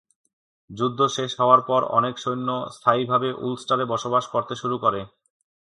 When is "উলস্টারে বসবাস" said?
3.41-4.25